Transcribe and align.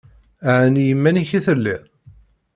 Ɛni 0.59 0.83
iman-ik 0.91 1.31
i 1.37 1.39
telliḍ? 1.45 1.83